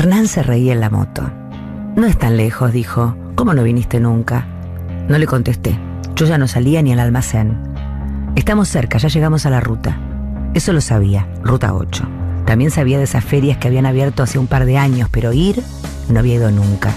Hernán 0.00 0.28
se 0.28 0.42
reía 0.42 0.72
en 0.72 0.80
la 0.80 0.88
moto. 0.88 1.30
No 1.94 2.06
es 2.06 2.18
tan 2.18 2.38
lejos, 2.38 2.72
dijo. 2.72 3.14
¿Cómo 3.34 3.52
no 3.52 3.62
viniste 3.62 4.00
nunca? 4.00 4.46
No 5.10 5.18
le 5.18 5.26
contesté. 5.26 5.78
Yo 6.16 6.24
ya 6.24 6.38
no 6.38 6.48
salía 6.48 6.80
ni 6.80 6.90
al 6.94 7.00
almacén. 7.00 7.58
Estamos 8.34 8.70
cerca, 8.70 8.96
ya 8.96 9.10
llegamos 9.10 9.44
a 9.44 9.50
la 9.50 9.60
ruta. 9.60 9.98
Eso 10.54 10.72
lo 10.72 10.80
sabía, 10.80 11.28
Ruta 11.42 11.74
8. 11.74 12.08
También 12.46 12.70
sabía 12.70 12.96
de 12.96 13.04
esas 13.04 13.22
ferias 13.22 13.58
que 13.58 13.68
habían 13.68 13.84
abierto 13.84 14.22
hace 14.22 14.38
un 14.38 14.46
par 14.46 14.64
de 14.64 14.78
años, 14.78 15.10
pero 15.12 15.34
ir 15.34 15.62
no 16.08 16.20
había 16.20 16.36
ido 16.36 16.50
nunca. 16.50 16.92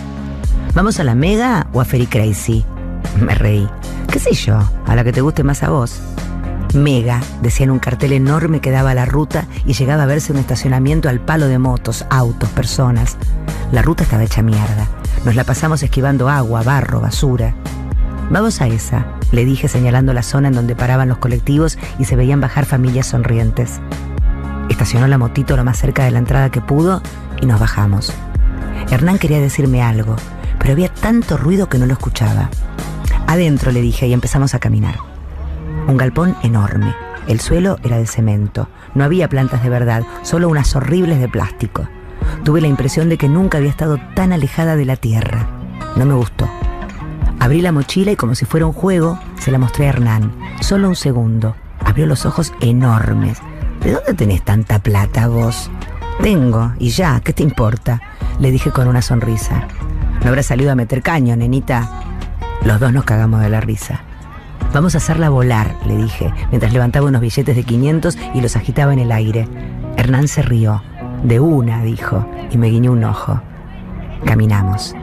¿Vamos 0.74 0.98
a 1.02 1.04
la 1.04 1.14
Mega 1.14 1.68
o 1.74 1.82
a 1.82 1.86
Ferry 1.86 2.08
Crazy? 2.08 2.64
Me 3.20 3.36
reí. 3.36 3.68
¿Qué 4.14 4.20
sé 4.20 4.32
yo? 4.32 4.60
A 4.86 4.96
la 4.96 5.04
que 5.04 5.12
te 5.12 5.20
guste 5.20 5.44
más 5.44 5.62
a 5.62 5.72
vos. 5.72 6.00
Mega, 6.74 7.22
decía 7.44 7.66
en 7.66 7.72
un 7.72 7.78
cartel 7.78 8.14
enorme 8.14 8.60
que 8.60 8.72
daba 8.72 8.96
la 8.96 9.06
ruta 9.06 9.46
y 9.66 9.74
llegaba 9.74 10.04
a 10.04 10.08
verse 10.08 10.32
un 10.32 10.40
estacionamiento 10.40 11.08
al 11.08 11.20
palo 11.20 11.48
de 11.48 11.60
motos, 11.60 12.06
autos, 12.10 12.50
personas. 12.50 13.16
La 13.72 13.84
ruta 13.84 14.04
estaba 14.04 14.24
hecha 14.24 14.42
mierda. 14.42 14.88
Nos 15.24 15.36
la 15.36 15.44
pasamos 15.44 15.84
esquivando 15.84 16.30
agua, 16.30 16.64
barro, 16.64 17.00
basura. 17.00 17.54
Vamos 18.32 18.60
a 18.60 18.68
esa, 18.68 19.06
le 19.32 19.46
dije 19.46 19.68
señalando 19.68 20.14
la 20.14 20.24
zona 20.24 20.48
en 20.48 20.56
donde 20.56 20.76
paraban 20.76 21.10
los 21.10 21.20
colectivos 21.20 21.78
y 22.00 22.06
se 22.06 22.16
veían 22.16 22.42
bajar 22.42 22.66
familias 22.66 23.06
sonrientes. 23.06 23.80
Estacionó 24.70 25.08
la 25.08 25.20
motito 25.20 25.56
lo 25.56 25.64
más 25.64 25.78
cerca 25.78 26.04
de 26.04 26.12
la 26.12 26.20
entrada 26.20 26.50
que 26.50 26.62
pudo 26.62 27.04
y 27.40 27.46
nos 27.46 27.60
bajamos. 27.60 28.12
Hernán 28.90 29.20
quería 29.20 29.40
decirme 29.40 29.84
algo, 29.84 30.16
pero 30.58 30.74
había 30.74 30.90
tanto 30.90 31.38
ruido 31.38 31.70
que 31.70 31.78
no 31.78 31.86
lo 31.86 31.94
escuchaba. 31.94 32.50
Adentro 33.28 33.72
le 33.72 33.82
dije 33.82 34.08
y 34.08 34.14
empezamos 34.14 34.56
a 34.56 34.60
caminar. 34.60 35.13
Un 35.88 35.98
galpón 35.98 36.36
enorme. 36.44 36.96
El 37.28 37.40
suelo 37.40 37.78
era 37.84 37.98
de 37.98 38.08
cemento. 38.08 38.70
No 38.96 39.04
había 39.04 39.30
plantas 39.30 39.64
de 39.64 39.70
verdad, 39.70 40.04
solo 40.24 40.50
unas 40.50 40.76
horribles 40.76 41.20
de 41.20 41.28
plástico. 41.28 41.88
Tuve 42.44 42.62
la 42.62 42.68
impresión 42.68 43.10
de 43.10 43.18
que 43.18 43.30
nunca 43.30 43.58
había 43.58 43.70
estado 43.70 43.98
tan 44.16 44.34
alejada 44.34 44.76
de 44.76 44.86
la 44.86 44.96
tierra. 44.96 45.48
No 45.96 46.06
me 46.06 46.14
gustó. 46.14 46.50
Abrí 47.40 47.62
la 47.62 47.72
mochila 47.72 48.12
y 48.12 48.16
como 48.16 48.36
si 48.36 48.46
fuera 48.46 48.66
un 48.66 48.74
juego, 48.74 49.20
se 49.40 49.52
la 49.52 49.58
mostré 49.58 49.88
a 49.88 49.90
Hernán. 49.90 50.34
Solo 50.62 50.88
un 50.88 50.96
segundo. 50.96 51.56
Abrió 51.84 52.06
los 52.06 52.26
ojos 52.26 52.54
enormes. 52.62 53.40
¿De 53.82 53.92
dónde 53.92 54.14
tenés 54.14 54.44
tanta 54.44 54.80
plata 54.80 55.28
vos? 55.28 55.70
Tengo, 56.22 56.72
y 56.80 56.90
ya, 56.90 57.20
¿qué 57.20 57.34
te 57.34 57.44
importa? 57.44 58.02
Le 58.40 58.52
dije 58.52 58.72
con 58.72 58.88
una 58.88 59.02
sonrisa. 59.02 59.68
No 60.22 60.30
habrá 60.30 60.44
salido 60.44 60.72
a 60.72 60.76
meter 60.76 61.02
caño, 61.02 61.36
nenita. 61.36 61.90
Los 62.64 62.80
dos 62.80 62.94
nos 62.94 63.04
cagamos 63.04 63.42
de 63.42 63.50
la 63.50 63.60
risa. 63.60 64.02
Vamos 64.74 64.96
a 64.96 64.98
hacerla 64.98 65.30
volar, 65.30 65.76
le 65.86 65.96
dije, 65.96 66.34
mientras 66.50 66.74
levantaba 66.74 67.06
unos 67.06 67.22
billetes 67.22 67.56
de 67.56 67.64
500 67.64 68.18
y 68.34 68.42
los 68.42 68.56
agitaba 68.56 68.92
en 68.92 68.98
el 68.98 69.12
aire. 69.12 69.48
Hernán 69.98 70.28
se 70.28 70.42
rió. 70.42 70.82
De 71.24 71.40
una, 71.40 71.84
dijo, 71.84 72.28
y 72.50 72.58
me 72.58 72.70
guiñó 72.70 72.92
un 72.92 73.04
ojo. 73.04 73.40
Caminamos. 74.26 74.96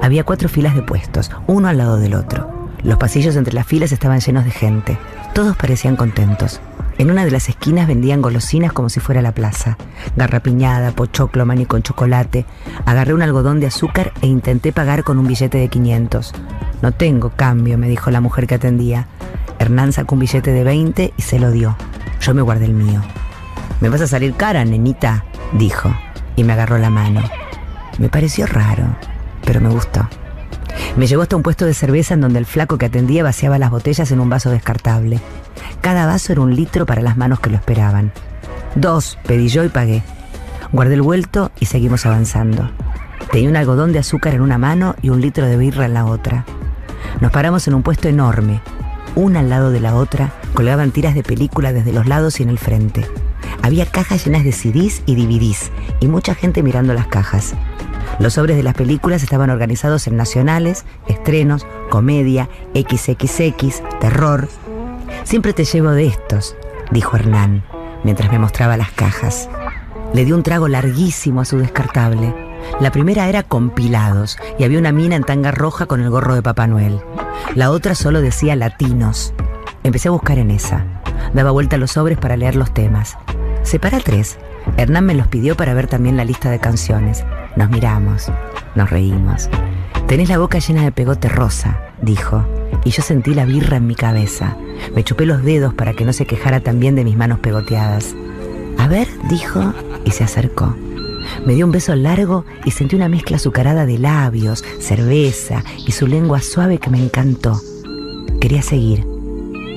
Había 0.00 0.24
cuatro 0.24 0.48
filas 0.48 0.74
de 0.74 0.80
puestos, 0.80 1.30
uno 1.46 1.68
al 1.68 1.76
lado 1.76 1.98
del 1.98 2.14
otro. 2.14 2.50
Los 2.82 2.96
pasillos 2.96 3.36
entre 3.36 3.52
las 3.52 3.66
filas 3.66 3.92
estaban 3.92 4.20
llenos 4.20 4.46
de 4.46 4.52
gente. 4.52 4.98
Todos 5.34 5.54
parecían 5.54 5.96
contentos. 5.96 6.62
En 6.96 7.10
una 7.10 7.26
de 7.26 7.30
las 7.30 7.50
esquinas 7.50 7.86
vendían 7.86 8.22
golosinas 8.22 8.72
como 8.72 8.88
si 8.88 9.00
fuera 9.00 9.20
la 9.20 9.32
plaza. 9.32 9.76
Garrapiñada, 10.16 10.92
pochoclo, 10.92 11.44
maní 11.44 11.66
con 11.66 11.82
chocolate. 11.82 12.46
Agarré 12.86 13.12
un 13.12 13.22
algodón 13.22 13.60
de 13.60 13.66
azúcar 13.66 14.12
e 14.22 14.26
intenté 14.26 14.72
pagar 14.72 15.04
con 15.04 15.18
un 15.18 15.26
billete 15.26 15.58
de 15.58 15.68
500. 15.68 16.32
No 16.82 16.92
tengo 16.92 17.30
cambio, 17.30 17.76
me 17.78 17.88
dijo 17.88 18.10
la 18.10 18.20
mujer 18.20 18.46
que 18.46 18.54
atendía. 18.54 19.06
Hernán 19.58 19.92
sacó 19.92 20.14
un 20.14 20.20
billete 20.20 20.52
de 20.52 20.64
20 20.64 21.12
y 21.16 21.22
se 21.22 21.38
lo 21.38 21.50
dio. 21.50 21.76
Yo 22.20 22.34
me 22.34 22.42
guardé 22.42 22.64
el 22.64 22.74
mío. 22.74 23.02
Me 23.80 23.88
vas 23.88 24.00
a 24.00 24.06
salir 24.06 24.34
cara, 24.34 24.64
nenita, 24.64 25.24
dijo, 25.52 25.94
y 26.36 26.44
me 26.44 26.54
agarró 26.54 26.78
la 26.78 26.90
mano. 26.90 27.22
Me 27.98 28.08
pareció 28.08 28.46
raro, 28.46 28.84
pero 29.44 29.60
me 29.60 29.68
gustó. 29.68 30.08
Me 30.96 31.06
llevó 31.06 31.22
hasta 31.22 31.36
un 31.36 31.42
puesto 31.42 31.66
de 31.66 31.74
cerveza 31.74 32.14
en 32.14 32.22
donde 32.22 32.38
el 32.38 32.46
flaco 32.46 32.78
que 32.78 32.86
atendía 32.86 33.22
vaciaba 33.22 33.58
las 33.58 33.70
botellas 33.70 34.10
en 34.10 34.20
un 34.20 34.30
vaso 34.30 34.50
descartable. 34.50 35.20
Cada 35.80 36.06
vaso 36.06 36.32
era 36.32 36.40
un 36.40 36.54
litro 36.54 36.86
para 36.86 37.02
las 37.02 37.16
manos 37.16 37.40
que 37.40 37.50
lo 37.50 37.56
esperaban. 37.56 38.12
Dos, 38.74 39.18
pedí 39.26 39.48
yo 39.48 39.64
y 39.64 39.68
pagué. 39.68 40.02
Guardé 40.72 40.94
el 40.94 41.02
vuelto 41.02 41.50
y 41.58 41.66
seguimos 41.66 42.06
avanzando. 42.06 42.70
Tenía 43.32 43.50
un 43.50 43.56
algodón 43.56 43.92
de 43.92 43.98
azúcar 43.98 44.34
en 44.34 44.40
una 44.40 44.58
mano 44.58 44.94
y 45.02 45.10
un 45.10 45.20
litro 45.20 45.46
de 45.46 45.56
birra 45.56 45.86
en 45.86 45.94
la 45.94 46.06
otra. 46.06 46.44
Nos 47.20 47.32
paramos 47.32 47.68
en 47.68 47.74
un 47.74 47.82
puesto 47.82 48.08
enorme. 48.08 48.62
Una 49.14 49.40
al 49.40 49.50
lado 49.50 49.70
de 49.70 49.80
la 49.80 49.94
otra 49.94 50.32
colgaban 50.54 50.90
tiras 50.90 51.14
de 51.14 51.22
película 51.22 51.72
desde 51.72 51.92
los 51.92 52.06
lados 52.06 52.40
y 52.40 52.42
en 52.42 52.48
el 52.48 52.58
frente. 52.58 53.06
Había 53.62 53.84
cajas 53.84 54.24
llenas 54.24 54.42
de 54.42 54.52
CDs 54.52 55.02
y 55.04 55.16
DVDs 55.16 55.70
y 56.00 56.08
mucha 56.08 56.34
gente 56.34 56.62
mirando 56.62 56.94
las 56.94 57.08
cajas. 57.08 57.54
Los 58.18 58.34
sobres 58.34 58.56
de 58.56 58.62
las 58.62 58.74
películas 58.74 59.22
estaban 59.22 59.50
organizados 59.50 60.06
en 60.06 60.16
nacionales, 60.16 60.84
estrenos, 61.08 61.66
comedia, 61.90 62.48
XXX, 62.74 63.82
terror. 64.00 64.48
Siempre 65.24 65.52
te 65.52 65.64
llevo 65.64 65.90
de 65.90 66.06
estos, 66.06 66.56
dijo 66.90 67.16
Hernán, 67.16 67.64
mientras 68.02 68.32
me 68.32 68.38
mostraba 68.38 68.78
las 68.78 68.92
cajas. 68.92 69.50
Le 70.14 70.24
di 70.24 70.32
un 70.32 70.42
trago 70.42 70.68
larguísimo 70.68 71.42
a 71.42 71.44
su 71.44 71.58
descartable. 71.58 72.49
La 72.80 72.90
primera 72.92 73.28
era 73.28 73.42
compilados 73.42 74.38
y 74.58 74.64
había 74.64 74.78
una 74.78 74.92
mina 74.92 75.16
en 75.16 75.24
tanga 75.24 75.50
roja 75.50 75.86
con 75.86 76.00
el 76.00 76.10
gorro 76.10 76.34
de 76.34 76.42
Papá 76.42 76.66
Noel. 76.66 77.00
La 77.54 77.70
otra 77.70 77.94
solo 77.94 78.20
decía 78.20 78.56
latinos. 78.56 79.34
Empecé 79.82 80.08
a 80.08 80.12
buscar 80.12 80.38
en 80.38 80.50
esa. 80.50 80.84
Daba 81.34 81.50
vuelta 81.50 81.76
a 81.76 81.78
los 81.78 81.92
sobres 81.92 82.18
para 82.18 82.36
leer 82.36 82.56
los 82.56 82.72
temas. 82.72 83.16
Separa 83.62 84.00
tres. 84.00 84.38
Hernán 84.76 85.06
me 85.06 85.14
los 85.14 85.26
pidió 85.28 85.56
para 85.56 85.74
ver 85.74 85.86
también 85.86 86.16
la 86.16 86.24
lista 86.24 86.50
de 86.50 86.58
canciones. 86.58 87.24
Nos 87.56 87.70
miramos, 87.70 88.30
nos 88.74 88.90
reímos. 88.90 89.48
Tenés 90.06 90.28
la 90.28 90.38
boca 90.38 90.58
llena 90.58 90.82
de 90.82 90.92
pegote 90.92 91.28
rosa, 91.28 91.80
dijo, 92.02 92.44
y 92.84 92.90
yo 92.90 93.02
sentí 93.02 93.34
la 93.34 93.44
birra 93.44 93.76
en 93.76 93.86
mi 93.86 93.94
cabeza. 93.94 94.56
Me 94.94 95.04
chupé 95.04 95.26
los 95.26 95.42
dedos 95.42 95.74
para 95.74 95.94
que 95.94 96.04
no 96.04 96.12
se 96.12 96.26
quejara 96.26 96.60
también 96.60 96.94
de 96.94 97.04
mis 97.04 97.16
manos 97.16 97.38
pegoteadas. 97.38 98.14
A 98.78 98.88
ver, 98.88 99.08
dijo, 99.28 99.72
y 100.04 100.10
se 100.10 100.24
acercó. 100.24 100.74
Me 101.46 101.54
dio 101.54 101.64
un 101.64 101.72
beso 101.72 101.94
largo 101.96 102.44
y 102.64 102.70
sentí 102.70 102.96
una 102.96 103.08
mezcla 103.08 103.36
azucarada 103.36 103.86
de 103.86 103.98
labios, 103.98 104.64
cerveza 104.78 105.64
y 105.86 105.92
su 105.92 106.06
lengua 106.06 106.40
suave 106.42 106.78
que 106.78 106.90
me 106.90 107.02
encantó. 107.02 107.60
Quería 108.40 108.62
seguir, 108.62 109.04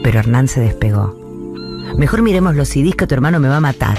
pero 0.03 0.19
Hernán 0.19 0.47
se 0.47 0.59
despegó. 0.59 1.15
Mejor 1.97 2.21
miremos 2.21 2.55
los 2.55 2.69
CDs 2.69 2.95
que 2.95 3.07
tu 3.07 3.15
hermano 3.15 3.39
me 3.39 3.49
va 3.49 3.57
a 3.57 3.61
matar. 3.61 3.97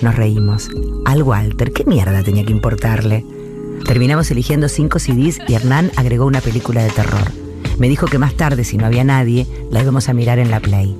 Nos 0.00 0.16
reímos. 0.16 0.68
Al 1.04 1.22
Walter, 1.22 1.72
¿qué 1.72 1.84
mierda 1.84 2.22
tenía 2.22 2.44
que 2.44 2.52
importarle? 2.52 3.24
Terminamos 3.84 4.30
eligiendo 4.30 4.68
cinco 4.68 4.98
CDs 4.98 5.38
y 5.48 5.54
Hernán 5.54 5.90
agregó 5.96 6.26
una 6.26 6.40
película 6.40 6.82
de 6.82 6.90
terror. 6.90 7.30
Me 7.78 7.88
dijo 7.88 8.06
que 8.06 8.18
más 8.18 8.34
tarde, 8.34 8.64
si 8.64 8.76
no 8.76 8.86
había 8.86 9.04
nadie, 9.04 9.46
la 9.70 9.82
íbamos 9.82 10.08
a 10.08 10.14
mirar 10.14 10.38
en 10.38 10.50
la 10.50 10.60
Play. 10.60 10.96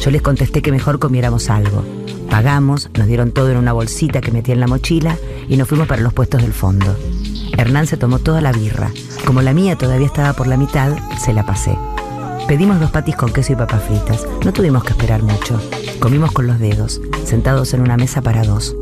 Yo 0.00 0.10
les 0.10 0.22
contesté 0.22 0.62
que 0.62 0.72
mejor 0.72 0.98
comiéramos 0.98 1.50
algo. 1.50 1.84
Pagamos, 2.30 2.90
nos 2.98 3.06
dieron 3.06 3.32
todo 3.32 3.50
en 3.50 3.56
una 3.56 3.72
bolsita 3.72 4.20
que 4.20 4.32
metí 4.32 4.52
en 4.52 4.60
la 4.60 4.66
mochila 4.66 5.16
y 5.48 5.56
nos 5.56 5.68
fuimos 5.68 5.86
para 5.86 6.02
los 6.02 6.12
puestos 6.12 6.42
del 6.42 6.52
fondo. 6.52 6.96
Hernán 7.56 7.86
se 7.86 7.96
tomó 7.96 8.18
toda 8.18 8.40
la 8.40 8.52
birra. 8.52 8.90
Como 9.24 9.40
la 9.40 9.54
mía 9.54 9.76
todavía 9.76 10.06
estaba 10.06 10.32
por 10.32 10.46
la 10.46 10.56
mitad, 10.56 10.96
se 11.18 11.32
la 11.32 11.46
pasé. 11.46 11.76
Pedimos 12.48 12.78
dos 12.80 12.90
patis 12.90 13.16
con 13.16 13.32
queso 13.32 13.52
y 13.52 13.56
papas 13.56 13.82
fritas. 13.84 14.26
No 14.44 14.52
tuvimos 14.52 14.84
que 14.84 14.90
esperar 14.90 15.22
mucho. 15.22 15.58
Comimos 16.00 16.32
con 16.32 16.46
los 16.46 16.58
dedos, 16.58 17.00
sentados 17.24 17.72
en 17.72 17.80
una 17.80 17.96
mesa 17.96 18.20
para 18.20 18.44
dos. 18.44 18.76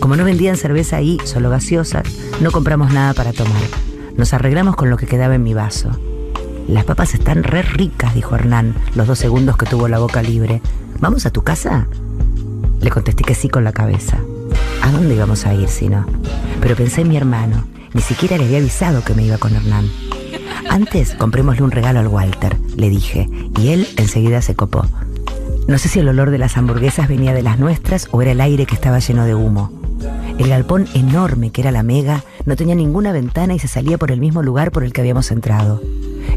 Como 0.00 0.16
no 0.16 0.24
vendían 0.24 0.56
cerveza 0.56 0.96
ahí, 0.96 1.18
solo 1.24 1.50
gaseosas, 1.50 2.04
no 2.40 2.50
compramos 2.50 2.92
nada 2.92 3.14
para 3.14 3.32
tomar. 3.32 3.62
Nos 4.16 4.32
arreglamos 4.32 4.74
con 4.74 4.90
lo 4.90 4.96
que 4.96 5.06
quedaba 5.06 5.34
en 5.34 5.42
mi 5.42 5.54
vaso. 5.54 5.90
Las 6.68 6.84
papas 6.84 7.14
están 7.14 7.44
re 7.44 7.62
ricas, 7.62 8.14
dijo 8.14 8.34
Hernán, 8.34 8.74
los 8.96 9.06
dos 9.06 9.18
segundos 9.20 9.56
que 9.56 9.66
tuvo 9.66 9.86
la 9.86 10.00
boca 10.00 10.20
libre. 10.20 10.60
¿Vamos 10.98 11.24
a 11.24 11.30
tu 11.30 11.42
casa? 11.42 11.86
Le 12.80 12.90
contesté 12.90 13.22
que 13.22 13.36
sí 13.36 13.48
con 13.48 13.62
la 13.62 13.72
cabeza. 13.72 14.18
¿A 14.82 14.90
dónde 14.90 15.14
íbamos 15.14 15.46
a 15.46 15.54
ir 15.54 15.68
si 15.68 15.88
no? 15.88 16.04
Pero 16.60 16.74
pensé 16.74 17.02
en 17.02 17.08
mi 17.08 17.16
hermano. 17.16 17.64
Ni 17.94 18.02
siquiera 18.02 18.36
le 18.36 18.46
había 18.46 18.58
avisado 18.58 19.04
que 19.04 19.14
me 19.14 19.24
iba 19.24 19.38
con 19.38 19.54
Hernán. 19.54 19.88
Antes 20.68 21.14
comprémosle 21.14 21.62
un 21.62 21.70
regalo 21.70 22.00
al 22.00 22.08
Walter, 22.08 22.56
le 22.76 22.90
dije, 22.90 23.28
y 23.58 23.68
él 23.68 23.86
enseguida 23.96 24.42
se 24.42 24.56
copó. 24.56 24.84
No 25.68 25.78
sé 25.78 25.88
si 25.88 26.00
el 26.00 26.08
olor 26.08 26.30
de 26.30 26.38
las 26.38 26.56
hamburguesas 26.56 27.08
venía 27.08 27.32
de 27.32 27.42
las 27.42 27.60
nuestras 27.60 28.08
o 28.10 28.22
era 28.22 28.32
el 28.32 28.40
aire 28.40 28.66
que 28.66 28.74
estaba 28.74 28.98
lleno 28.98 29.24
de 29.24 29.36
humo. 29.36 29.70
El 30.38 30.48
galpón 30.48 30.86
enorme 30.94 31.50
que 31.50 31.60
era 31.60 31.70
la 31.70 31.84
mega 31.84 32.24
no 32.44 32.56
tenía 32.56 32.74
ninguna 32.74 33.12
ventana 33.12 33.54
y 33.54 33.58
se 33.60 33.68
salía 33.68 33.98
por 33.98 34.10
el 34.10 34.20
mismo 34.20 34.42
lugar 34.42 34.72
por 34.72 34.84
el 34.84 34.92
que 34.92 35.00
habíamos 35.00 35.30
entrado. 35.30 35.80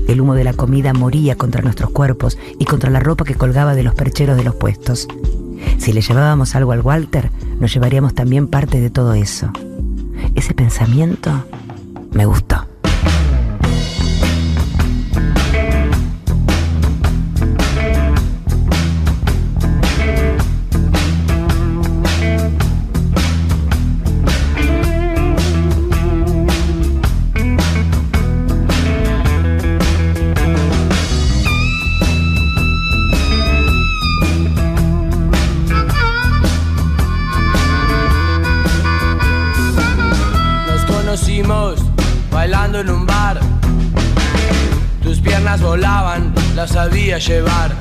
El 0.10 0.22
humo 0.22 0.34
de 0.34 0.44
la 0.44 0.54
comida 0.54 0.92
moría 0.92 1.36
contra 1.36 1.62
nuestros 1.62 1.92
cuerpos 1.92 2.40
y 2.58 2.66
contra 2.66 2.90
la 2.90 3.00
ropa 3.00 3.26
que 3.26 3.36
colgaba 3.36 3.76
de 3.76 3.84
los 3.84 3.94
percheros 3.94 4.38
de 4.38 4.44
los 4.44 4.56
puestos. 4.56 5.08
Si 5.78 5.94
le 5.94 6.02
llevábamos 6.02 6.56
algo 6.56 6.72
al 6.72 6.82
Walter, 6.82 7.30
nos 7.60 7.72
llevaríamos 7.72 8.16
también 8.16 8.48
parte 8.48 8.82
de 8.82 8.90
todo 8.90 9.14
eso. 9.14 9.52
Ese 10.34 10.56
pensamiento 10.56 11.46
me 12.12 12.26
gustó. 12.26 12.69
Bailando 42.32 42.80
en 42.80 42.90
un 42.90 43.06
bar. 43.06 43.40
Tus 45.04 45.20
piernas 45.20 45.62
volaban, 45.62 46.34
las 46.56 46.72
sabía 46.72 47.20
llevar. 47.20 47.72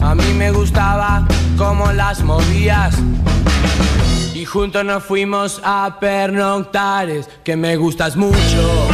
A 0.00 0.14
mí 0.14 0.32
me 0.36 0.50
gustaba 0.50 1.26
cómo 1.58 1.92
las 1.92 2.22
movías. 2.22 2.94
Y 4.34 4.44
juntos 4.46 4.84
nos 4.84 5.04
fuimos 5.04 5.60
a 5.62 5.98
pernoctares, 6.00 7.28
que 7.44 7.54
me 7.54 7.76
gustas 7.76 8.16
mucho. 8.16 8.88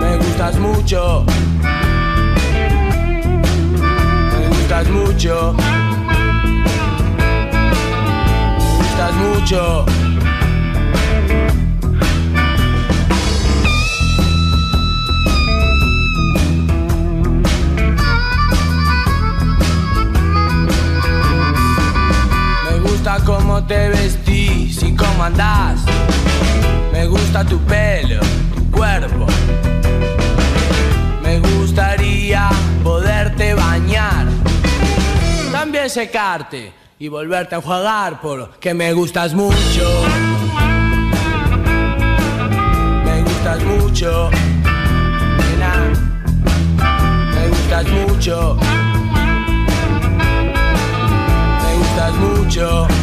Me 0.00 0.16
gustas 0.16 0.58
mucho. 0.58 1.24
Me 4.32 4.48
gustas 4.48 4.88
mucho. 4.88 5.56
Me 9.44 9.50
gusta 22.80 23.18
cómo 23.26 23.62
te 23.66 23.90
vestís 23.90 24.82
y 24.82 24.96
cómo 24.96 25.24
andás. 25.24 25.80
Me 26.90 27.06
gusta 27.06 27.44
tu 27.44 27.58
pelo, 27.64 28.20
tu 28.54 28.70
cuerpo. 28.70 29.26
Me 31.22 31.38
gustaría 31.40 32.48
poderte 32.82 33.52
bañar. 33.52 34.26
También 35.52 35.90
secarte 35.90 36.83
y 36.98 37.08
volverte 37.08 37.54
a 37.54 37.58
enjuagar 37.58 38.20
porque 38.20 38.74
me 38.74 38.92
gustas 38.92 39.34
mucho. 39.34 40.02
Me 43.04 43.22
gustas 43.22 43.62
mucho. 43.64 44.30
Nena. 45.38 45.92
Me 47.34 47.48
gustas 47.48 47.88
mucho. 47.88 48.56
Me 51.62 51.76
gustas 51.78 52.14
mucho. 52.14 52.93